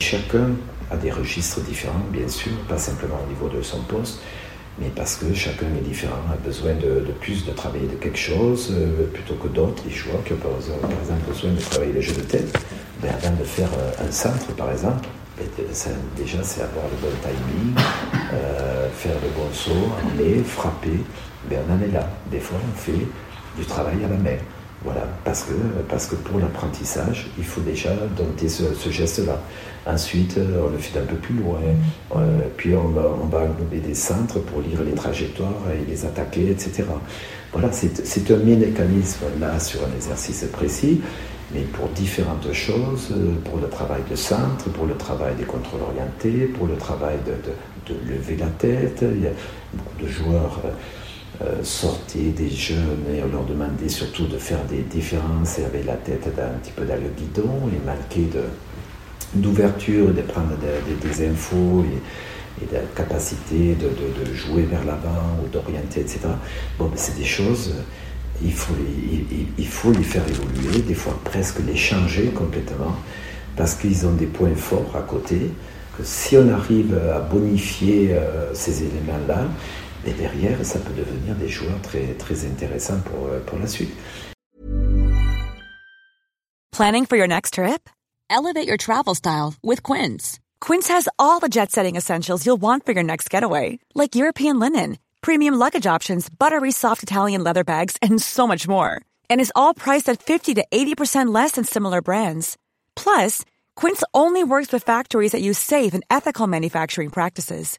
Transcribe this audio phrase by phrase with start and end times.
[0.00, 0.50] Chacun
[0.90, 4.20] a des registres différents, bien sûr, pas simplement au niveau de son poste,
[4.78, 8.72] mais parce que chacun est différent, a besoin de, plus de travailler de quelque chose
[8.72, 9.82] euh, plutôt que d'autres.
[9.86, 12.58] Les choix qui ont par exemple besoin de travailler les jeux de tête,
[13.02, 15.06] ben, avant de faire euh, un centre, par exemple,
[16.16, 17.74] déjà, c'est avoir le bon timing,
[18.32, 21.00] euh, faire le bon saut, aller, frapper.
[21.48, 22.08] Ben, on en est là.
[22.30, 23.06] Des fois, on fait
[23.56, 24.38] du travail à la main.
[24.82, 25.52] Voilà, parce que,
[25.88, 29.38] parce que pour l'apprentissage, il faut déjà dompter ce, geste-là.
[29.86, 31.60] Ensuite, euh, on le fait un peu plus loin.
[32.16, 36.06] Euh, puis on va, on va englober des centres pour lire les trajectoires et les
[36.06, 36.84] attaquer, etc.
[37.52, 41.00] Voilà, c'est un mécanisme là sur un exercice précis
[41.52, 45.80] mais pour différentes choses, euh, pour le travail de centre, pour le travail des contrôles
[45.82, 47.34] orientés, pour le travail de,
[48.08, 49.02] lever la tête.
[49.02, 49.32] Il y a
[49.74, 50.70] beaucoup de joueurs euh,
[51.42, 55.86] euh, sortaient des jeunes et on leur demandait surtout de faire des différences et avec
[55.86, 58.28] la tête un petit peu dans le guidon et marquer
[59.34, 61.84] d'ouverture, de, prendre des, infos
[62.60, 66.20] et, de la capacité de, jouer vers l'avant ou d'orienter, etc.
[66.78, 67.72] Bon, ben, c'est des choses
[68.42, 72.96] il faut, les, il, faut les faire évoluer, des fois presque les changer complètement,
[73.56, 75.50] parce qu'ils ont des points forts à côté,
[75.96, 79.44] que si on arrive à bonifier euh, ces éléments-là,
[80.06, 83.90] et derrière, ça peut devenir des joueurs très, très intéressants pour, euh, pour la suite.
[86.72, 87.88] Planning for your next trip?
[88.30, 90.38] Elevate your travel style with Quince.
[90.60, 94.96] Quince has all the jet-setting essentials you'll want for your next getaway, like European linen,
[95.20, 99.02] premium luggage options, buttery soft Italian leather bags, and so much more.
[99.28, 102.56] And is all priced at 50 to 80% less than similar brands.
[102.94, 103.44] Plus,
[103.76, 107.78] Quince only works with factories that use safe and ethical manufacturing practices.